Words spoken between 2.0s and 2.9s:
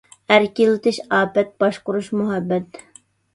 مۇھەببەت.